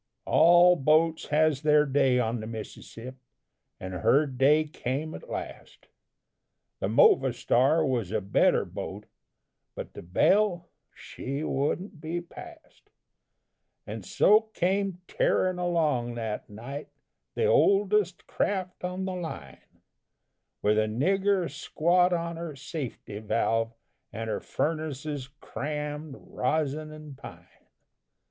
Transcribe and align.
All 0.25 0.75
boats 0.75 1.27
has 1.27 1.61
their 1.61 1.85
day 1.85 2.17
on 2.17 2.39
the 2.39 2.47
Mississip'. 2.47 3.17
And 3.79 3.93
her 3.93 4.25
day 4.25 4.63
came 4.63 5.13
at 5.13 5.29
last 5.29 5.89
The 6.79 6.87
Movastar 6.87 7.87
was 7.87 8.11
a 8.11 8.19
better 8.19 8.65
boat, 8.65 9.05
But 9.75 9.93
the 9.93 10.01
Belle, 10.01 10.69
she 10.95 11.43
wouldn't 11.43 12.01
be 12.01 12.19
passed, 12.19 12.89
And 13.85 14.03
so 14.03 14.41
came 14.55 15.01
tearin' 15.07 15.59
along 15.59 16.15
that 16.15 16.49
night, 16.49 16.89
The 17.35 17.45
oldest 17.45 18.25
craft 18.25 18.83
on 18.83 19.05
the 19.05 19.13
line, 19.13 19.81
With 20.63 20.79
a 20.79 20.87
nigger 20.87 21.47
squat 21.47 22.11
on 22.11 22.37
her 22.37 22.55
safety 22.55 23.19
valve, 23.19 23.71
And 24.11 24.31
her 24.31 24.39
furnaces 24.39 25.27
crammed, 25.41 26.15
rosin 26.17 26.91
and 26.91 27.15
pine. 27.15 27.45